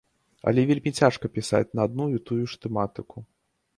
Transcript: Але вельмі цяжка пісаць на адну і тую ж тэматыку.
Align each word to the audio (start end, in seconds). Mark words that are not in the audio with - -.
Але 0.51 0.61
вельмі 0.69 0.93
цяжка 1.01 1.31
пісаць 1.37 1.73
на 1.81 1.85
адну 1.91 2.07
і 2.17 2.23
тую 2.31 2.43
ж 2.55 2.61
тэматыку. 2.65 3.17